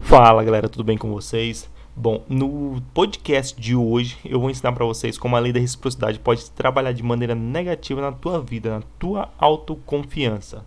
[0.00, 1.70] Fala galera, tudo bem com vocês?
[1.94, 6.18] Bom, no podcast de hoje eu vou ensinar para vocês como a lei da reciprocidade
[6.18, 10.64] pode trabalhar de maneira negativa na tua vida, na tua autoconfiança.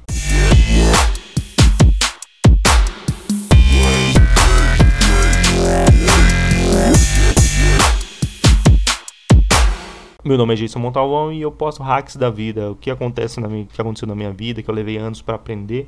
[10.23, 13.47] Meu nome é Jason Montalvão e eu posto hacks da vida, o que acontece na
[13.47, 15.87] minha, que aconteceu na minha vida, que eu levei anos para aprender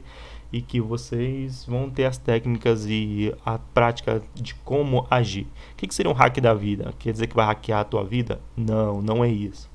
[0.52, 5.48] e que vocês vão ter as técnicas e a prática de como agir.
[5.73, 6.94] O que, que seria um hack da vida?
[6.98, 8.40] Quer dizer que vai hackear a tua vida?
[8.55, 9.70] Não, não é isso.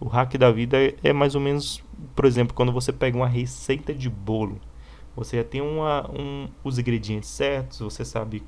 [0.00, 1.82] O hack da vida é mais ou menos,
[2.14, 4.60] por exemplo, quando você pega uma receita de bolo.
[5.16, 8.40] Você já tem uma, um, os ingredientes certos, você sabe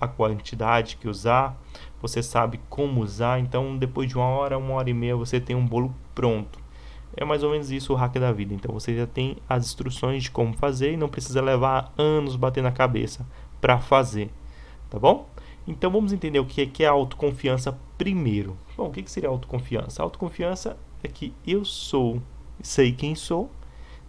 [0.00, 1.56] a quantidade que usar,
[2.02, 5.54] você sabe como usar, então depois de uma hora, uma hora e meia você tem
[5.54, 6.65] um bolo pronto.
[7.14, 8.54] É mais ou menos isso o hack da vida.
[8.54, 12.64] Então você já tem as instruções de como fazer e não precisa levar anos batendo
[12.64, 13.26] na cabeça
[13.60, 14.30] para fazer,
[14.90, 15.28] tá bom?
[15.66, 18.56] Então vamos entender o que é, a autoconfiança primeiro.
[18.76, 20.00] Bom, o que seria autoconfiança?
[20.00, 22.22] A autoconfiança é que eu sou,
[22.62, 23.50] sei quem sou,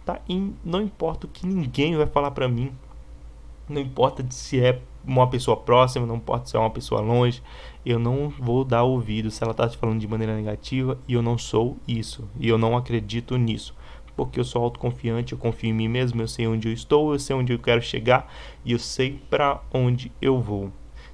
[0.04, 0.20] tá?
[0.28, 2.72] E não importa o que ninguém vai falar para mim,
[3.68, 7.42] não importa se é uma pessoa próxima, não pode ser uma pessoa longe,
[7.84, 11.22] eu não vou dar ouvido se ela está te falando de maneira negativa e eu
[11.22, 13.74] não sou isso, e eu não acredito nisso.
[14.14, 17.18] Porque eu sou autoconfiante, eu confio em mim mesmo, eu sei onde eu estou, eu
[17.18, 18.30] sei onde eu quero chegar
[18.64, 20.72] e eu sei para onde eu vou.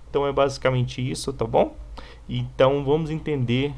[0.09, 1.77] Então é basicamente isso, tá bom?
[2.29, 3.75] Então vamos entender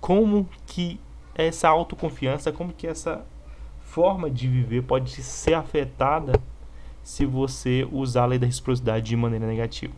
[0.00, 1.00] como que
[1.34, 3.24] essa autoconfiança, como que essa
[3.80, 6.32] forma de viver pode ser afetada
[7.06, 9.94] se você usar a lei da reciprocidade de maneira negativa.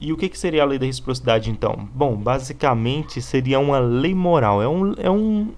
[0.00, 1.88] E o que, que seria a lei da reciprocidade então?
[1.92, 5.52] Bom, basicamente seria uma lei moral, é um, é um,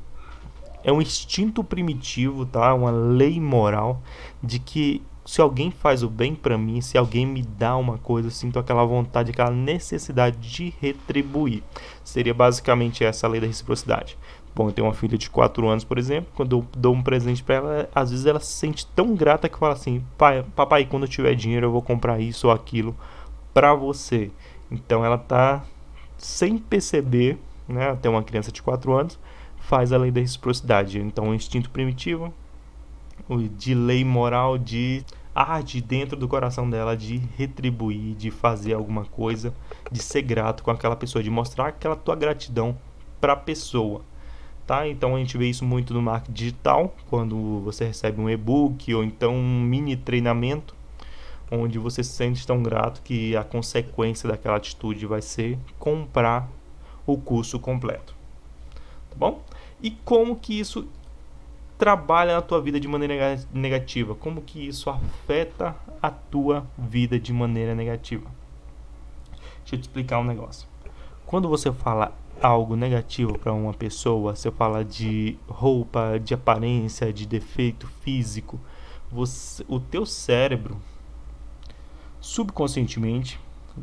[0.82, 2.72] é um instinto primitivo, tá?
[2.72, 4.00] Uma lei moral
[4.42, 8.28] de que se alguém faz o bem para mim, se alguém me dá uma coisa,
[8.28, 11.62] eu sinto aquela vontade, aquela necessidade de retribuir.
[12.02, 14.16] Seria basicamente essa a lei da reciprocidade.
[14.56, 17.44] Bom, eu tenho uma filha de 4 anos, por exemplo, quando eu dou um presente
[17.44, 21.02] para ela, às vezes ela se sente tão grata que fala assim: "Pai, papai, quando
[21.02, 22.96] eu tiver dinheiro eu vou comprar isso ou aquilo
[23.52, 24.30] para você".
[24.70, 25.62] Então ela tá
[26.16, 29.18] sem perceber, né, até uma criança de 4 anos,
[29.58, 30.98] faz a lei da reciprocidade.
[31.00, 32.32] Então, o instinto primitivo,
[33.28, 39.04] o de lei moral de arde dentro do coração dela de retribuir, de fazer alguma
[39.04, 39.52] coisa,
[39.92, 42.74] de ser grato com aquela pessoa, de mostrar aquela tua gratidão
[43.20, 44.00] para a pessoa
[44.66, 44.86] tá?
[44.86, 49.04] Então a gente vê isso muito no marketing digital, quando você recebe um e-book ou
[49.04, 50.74] então um mini treinamento,
[51.50, 56.48] onde você se sente tão grato que a consequência daquela atitude vai ser comprar
[57.06, 58.14] o curso completo.
[59.10, 59.42] Tá bom?
[59.80, 60.88] E como que isso
[61.78, 64.14] trabalha na tua vida de maneira negativa?
[64.14, 68.28] Como que isso afeta a tua vida de maneira negativa?
[69.60, 70.66] Deixa eu te explicar um negócio.
[71.24, 77.26] Quando você fala algo negativo para uma pessoa, você fala de roupa, de aparência, de
[77.26, 78.60] defeito físico,
[79.10, 80.76] você, o teu cérebro
[82.20, 83.40] subconscientemente,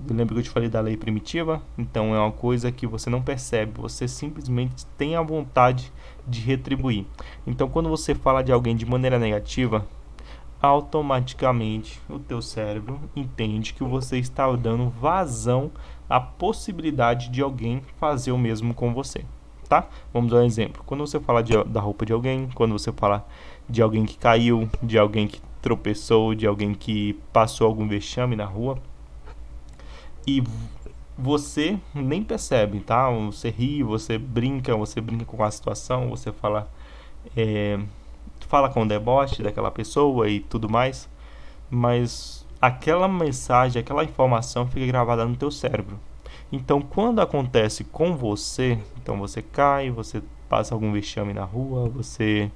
[0.09, 1.61] lembra que eu te falei da lei primitiva?
[1.77, 5.91] Então é uma coisa que você não percebe, você simplesmente tem a vontade
[6.27, 7.05] de retribuir.
[7.45, 9.87] Então quando você fala de alguém de maneira negativa,
[10.63, 15.69] automaticamente o teu cérebro entende que você está dando vazão
[16.09, 19.25] à possibilidade de alguém fazer o mesmo com você,
[19.67, 19.89] tá?
[20.13, 20.81] Vamos dar um exemplo.
[20.85, 23.27] Quando você fala de, da roupa de alguém, quando você fala
[23.69, 28.45] de alguém que caiu, de alguém que tropeçou, de alguém que passou algum vexame na
[28.45, 28.77] rua,
[30.25, 30.41] e
[31.17, 33.09] você nem percebe, tá?
[33.09, 36.71] Você ri, você brinca, você brinca com a situação, você fala
[37.35, 37.77] é,
[38.45, 41.09] fala com deboche daquela pessoa e tudo mais,
[41.69, 45.99] mas aquela mensagem, aquela informação fica gravada no teu cérebro.
[46.51, 52.51] Então, quando acontece com você, então você cai, você passa algum vexame na rua, você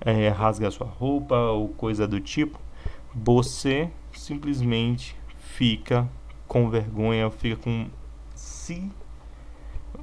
[0.00, 2.58] é, rasga sua roupa ou coisa do tipo,
[3.14, 6.08] você simplesmente fica
[6.48, 7.86] com vergonha, fica com
[8.34, 8.90] se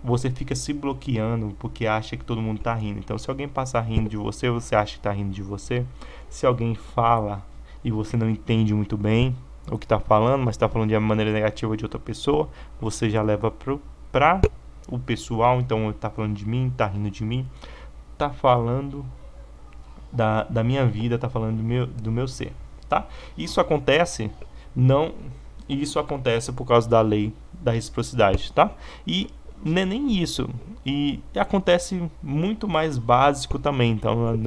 [0.03, 2.99] você fica se bloqueando porque acha que todo mundo está rindo.
[2.99, 5.85] Então, se alguém passar rindo de você, você acha que está rindo de você.
[6.29, 7.43] Se alguém fala
[7.83, 9.35] e você não entende muito bem
[9.69, 12.49] o que está falando, mas está falando de uma maneira negativa de outra pessoa,
[12.79, 14.41] você já leva para
[14.89, 15.59] o pessoal.
[15.59, 17.47] Então, está falando de mim, está rindo de mim,
[18.13, 19.05] está falando
[20.11, 22.53] da, da minha vida, está falando do meu, do meu ser.
[22.89, 23.07] Tá?
[23.37, 24.31] Isso acontece
[24.75, 25.13] não
[25.67, 28.71] isso acontece por causa da lei da reciprocidade, tá?
[29.05, 29.29] E
[29.63, 30.49] não é nem isso.
[30.85, 33.91] E acontece muito mais básico também.
[33.91, 34.37] Então,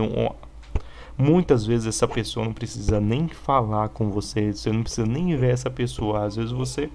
[1.16, 5.52] Muitas vezes essa pessoa não precisa nem falar com você, você não precisa nem ver
[5.52, 6.24] essa pessoa.
[6.24, 6.90] Às vezes você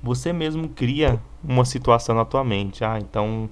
[0.00, 2.84] você mesmo cria uma situação na tua mente.
[2.84, 3.50] Ah, então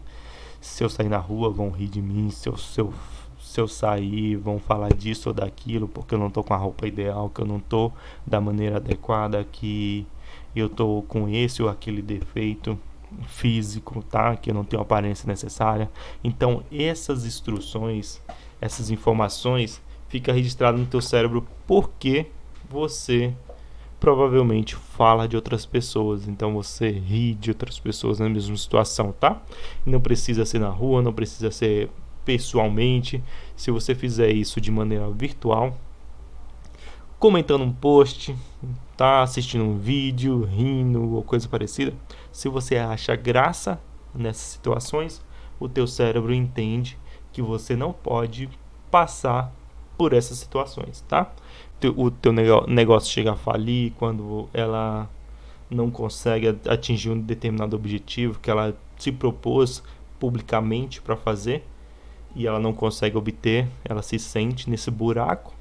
[0.60, 2.94] se eu sair na rua vão rir de mim, se eu, se eu,
[3.40, 6.86] se eu sair vão falar disso ou daquilo, porque eu não tô com a roupa
[6.86, 7.90] ideal, que eu não tô
[8.24, 10.06] da maneira adequada, que
[10.54, 12.78] eu tô com esse ou aquele defeito
[13.26, 14.36] físico, tá?
[14.36, 15.90] Que não tenho a aparência necessária.
[16.22, 18.20] Então, essas instruções,
[18.60, 22.26] essas informações fica registrado no teu cérebro porque
[22.68, 23.34] você
[23.98, 29.40] provavelmente fala de outras pessoas, então você ri de outras pessoas na mesma situação, tá?
[29.86, 31.88] Não precisa ser na rua, não precisa ser
[32.24, 33.22] pessoalmente.
[33.54, 35.78] Se você fizer isso de maneira virtual,
[37.18, 38.34] comentando um post,
[39.02, 41.92] tá assistindo um vídeo, rindo ou coisa parecida,
[42.30, 43.80] se você acha graça
[44.14, 45.20] nessas situações,
[45.58, 46.96] o teu cérebro entende
[47.32, 48.48] que você não pode
[48.92, 49.52] passar
[49.98, 51.32] por essas situações, tá?
[51.96, 52.32] O teu
[52.68, 55.10] negócio chega a falir quando ela
[55.68, 59.82] não consegue atingir um determinado objetivo que ela se propôs
[60.20, 61.66] publicamente para fazer
[62.36, 65.52] e ela não consegue obter, ela se sente nesse buraco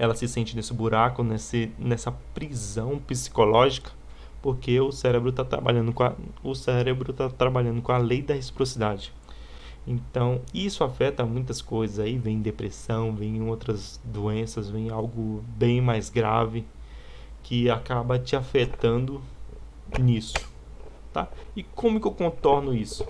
[0.00, 3.92] ela se sente nesse buraco, nesse, nessa prisão psicológica,
[4.40, 8.32] porque o cérebro está trabalhando com a, o cérebro está trabalhando com a lei da
[8.32, 9.12] reciprocidade.
[9.86, 16.08] Então, isso afeta muitas coisas aí, vem depressão, vem outras doenças, vem algo bem mais
[16.08, 16.64] grave
[17.42, 19.20] que acaba te afetando
[19.98, 20.38] nisso,
[21.12, 21.28] tá?
[21.54, 23.06] E como que eu contorno isso?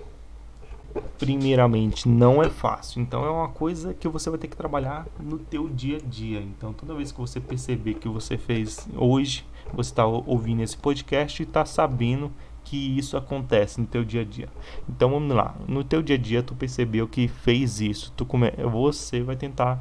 [1.17, 3.01] Primeiramente não é fácil.
[3.01, 6.41] Então é uma coisa que você vai ter que trabalhar no teu dia a dia.
[6.41, 11.41] Então toda vez que você perceber que você fez hoje, você está ouvindo esse podcast
[11.41, 12.31] e está sabendo
[12.63, 14.49] que isso acontece no teu dia a dia.
[14.89, 18.51] Então vamos lá, no teu dia a dia tu percebeu que fez isso, tu come...
[18.71, 19.79] você vai tentar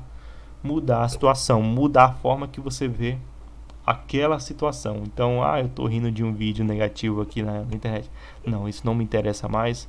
[0.62, 3.18] mudar a situação, mudar a forma que você vê
[3.84, 5.02] aquela situação.
[5.04, 8.10] Então, ah, eu tô rindo de um vídeo negativo aqui na, na internet.
[8.46, 9.88] Não, isso não me interessa mais.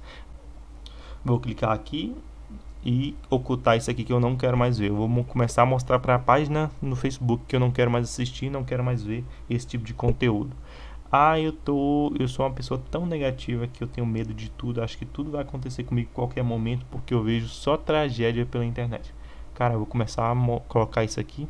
[1.23, 2.15] Vou clicar aqui
[2.83, 4.89] e ocultar isso aqui que eu não quero mais ver.
[4.89, 8.05] Eu vou começar a mostrar para a página no Facebook que eu não quero mais
[8.05, 10.55] assistir, não quero mais ver esse tipo de conteúdo.
[11.11, 14.81] Ah, eu tô, eu sou uma pessoa tão negativa que eu tenho medo de tudo.
[14.81, 18.65] Acho que tudo vai acontecer comigo em qualquer momento porque eu vejo só tragédia pela
[18.65, 19.13] internet.
[19.53, 21.47] Cara, eu vou começar a colocar isso aqui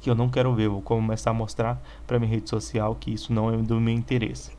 [0.00, 0.68] que eu não quero ver.
[0.68, 4.52] Vou começar a mostrar para minha rede social que isso não é do meu interesse.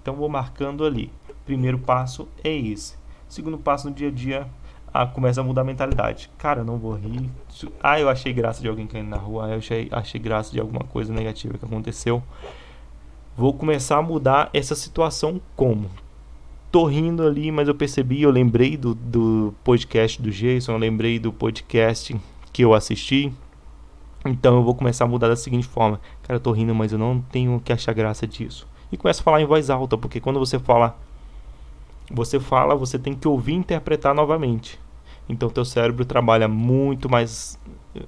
[0.00, 1.12] Então vou marcando ali.
[1.44, 2.99] Primeiro passo é esse
[3.30, 4.48] Segundo passo no dia a dia,
[4.92, 6.28] a, começa a mudar a mentalidade.
[6.36, 7.30] Cara, eu não vou rir.
[7.80, 9.46] Ah, eu achei graça de alguém caindo na rua.
[9.46, 12.20] Ah, eu achei, achei graça de alguma coisa negativa que aconteceu.
[13.36, 15.88] Vou começar a mudar essa situação como?
[16.72, 21.20] Tô rindo ali, mas eu percebi, eu lembrei do, do podcast do Jason, eu lembrei
[21.20, 22.20] do podcast
[22.52, 23.32] que eu assisti.
[24.24, 26.98] Então eu vou começar a mudar da seguinte forma: Cara, eu tô rindo, mas eu
[26.98, 28.66] não tenho que achar graça disso.
[28.90, 30.98] E começa a falar em voz alta, porque quando você fala
[32.10, 34.78] você fala, você tem que ouvir e interpretar novamente.
[35.28, 37.58] Então teu cérebro trabalha muito mais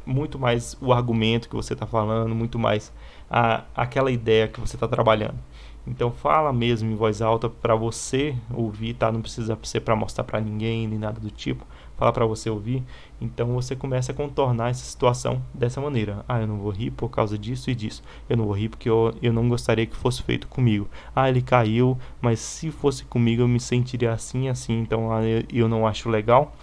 [0.07, 2.93] muito mais o argumento que você está falando, muito mais
[3.31, 5.39] a, aquela ideia que você está trabalhando.
[5.87, 9.11] Então fala mesmo em voz alta para você ouvir, tá?
[9.11, 11.67] Não precisa ser para mostrar para ninguém nem nada do tipo
[12.03, 12.83] fala para você ouvir.
[13.21, 16.25] Então você começa a contornar essa situação dessa maneira.
[16.29, 18.03] Ah, eu não vou rir por causa disso e disso.
[18.29, 20.89] Eu não vou rir porque eu, eu não gostaria que fosse feito comigo.
[21.15, 24.81] Ah, ele caiu, mas se fosse comigo eu me sentiria assim assim.
[24.81, 26.57] Então ah, eu, eu não acho legal.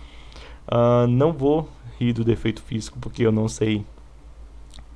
[0.68, 3.86] Uh, não vou rir do defeito físico porque eu não sei.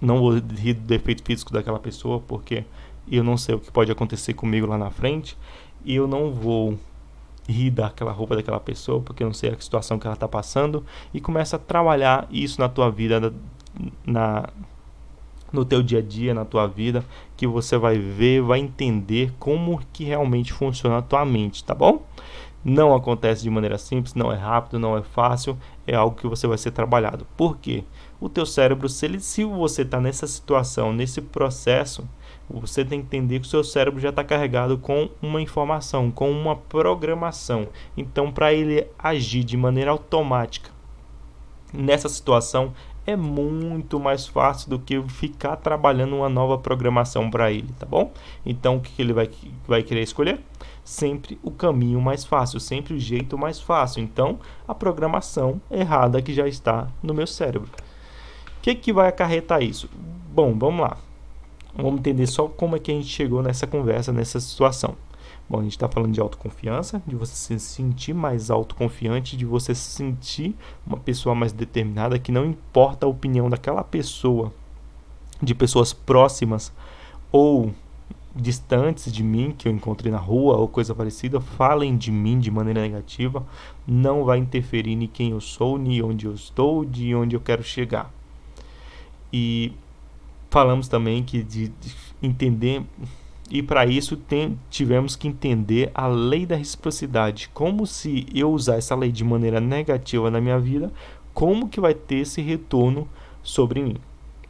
[0.01, 2.65] Não vou rir do defeito físico daquela pessoa porque
[3.09, 5.37] eu não sei o que pode acontecer comigo lá na frente.
[5.85, 6.77] E eu não vou
[7.47, 10.85] rir daquela roupa daquela pessoa, porque eu não sei a situação que ela está passando,
[11.13, 13.33] e começa a trabalhar isso na tua vida,
[14.05, 14.49] na,
[15.51, 17.03] no teu dia a dia, na tua vida,
[17.37, 22.03] que você vai ver, vai entender como que realmente funciona a tua mente, tá bom?
[22.65, 26.47] Não acontece de maneira simples, não é rápido, não é fácil, é algo que você
[26.47, 27.27] vai ser trabalhado.
[27.35, 27.83] Por quê?
[28.21, 32.07] O teu cérebro, se, ele, se você está nessa situação, nesse processo,
[32.49, 36.29] você tem que entender que o seu cérebro já está carregado com uma informação, com
[36.31, 37.67] uma programação.
[37.97, 40.69] Então, para ele agir de maneira automática
[41.73, 42.73] nessa situação,
[43.05, 48.11] é muito mais fácil do que ficar trabalhando uma nova programação para ele, tá bom?
[48.45, 49.29] Então, o que ele vai,
[49.67, 50.39] vai querer escolher?
[50.83, 54.01] Sempre o caminho mais fácil, sempre o jeito mais fácil.
[54.01, 57.69] Então, a programação errada que já está no meu cérebro.
[58.57, 59.89] O que, que vai acarretar isso?
[60.33, 60.97] Bom, vamos lá.
[61.75, 64.95] Vamos entender só como é que a gente chegou nessa conversa, nessa situação.
[65.49, 69.75] Bom, a gente está falando de autoconfiança, de você se sentir mais autoconfiante, de você
[69.75, 74.53] se sentir uma pessoa mais determinada, que não importa a opinião daquela pessoa,
[75.41, 76.71] de pessoas próximas
[77.31, 77.73] ou
[78.35, 82.49] distantes de mim, que eu encontrei na rua ou coisa parecida, falem de mim de
[82.49, 83.45] maneira negativa,
[83.85, 87.63] não vai interferir em quem eu sou, nem onde eu estou, de onde eu quero
[87.63, 88.11] chegar.
[89.31, 89.73] E
[90.53, 92.83] falamos também que de, de entender
[93.49, 97.49] e para isso tem, tivemos que entender a lei da reciprocidade.
[97.55, 100.93] Como se eu usar essa lei de maneira negativa na minha vida,
[101.33, 103.09] como que vai ter esse retorno
[103.41, 103.97] sobre mim,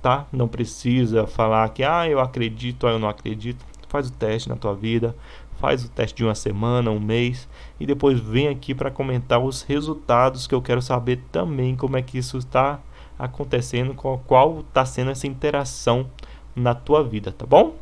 [0.02, 0.28] tá?
[0.30, 3.66] Não precisa falar que ah, eu acredito, ah, eu não acredito.
[3.88, 5.16] Faz o teste na tua vida,
[5.58, 7.48] faz o teste de uma semana, um mês
[7.80, 12.02] e depois vem aqui para comentar os resultados que eu quero saber também como é
[12.02, 12.82] que isso está
[13.26, 16.10] acontecendo, qual está sendo essa interação
[16.56, 17.76] na tua vida, tá bom?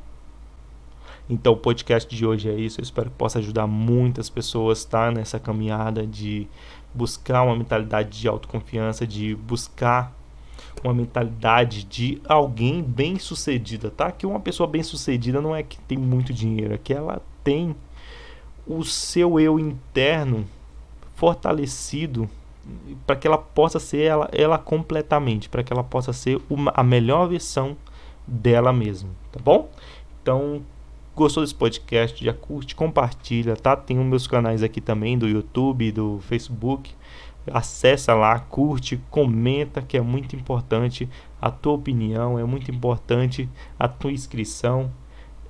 [1.29, 2.79] Então, o podcast de hoje é isso.
[2.79, 6.47] Eu espero que possa ajudar muitas pessoas tá, nessa caminhada de
[6.93, 10.13] buscar uma mentalidade de autoconfiança, de buscar
[10.83, 14.11] uma mentalidade de alguém bem sucedida, tá?
[14.11, 17.75] Que uma pessoa bem sucedida não é que tem muito dinheiro, é que ela tem
[18.65, 20.45] o seu eu interno
[21.15, 22.29] fortalecido
[23.05, 26.83] para que ela possa ser ela, ela completamente, para que ela possa ser uma, a
[26.83, 27.75] melhor versão
[28.27, 29.69] dela mesma, tá bom?
[30.21, 30.61] Então,
[31.13, 32.23] Gostou desse podcast?
[32.23, 33.75] Já curte, compartilha, tá?
[33.75, 36.95] Tem os meus canais aqui também do YouTube, do Facebook.
[37.51, 41.09] Acessa lá, curte, comenta, que é muito importante
[41.41, 44.89] a tua opinião, é muito importante a tua inscrição,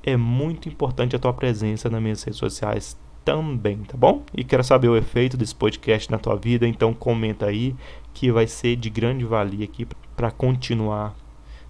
[0.04, 4.24] é muito importante a tua presença nas minhas redes sociais também, tá bom?
[4.36, 7.76] E quero saber o efeito desse podcast na tua vida, então comenta aí
[8.14, 11.16] que vai ser de grande valia aqui para continuar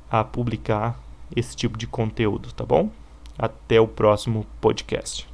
[0.09, 0.99] a publicar
[1.35, 2.89] esse tipo de conteúdo, tá bom?
[3.37, 5.30] Até o próximo podcast.